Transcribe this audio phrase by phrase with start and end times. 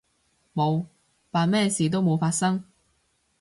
[0.55, 0.83] 冇，
[1.29, 2.63] 扮咩事都冇發生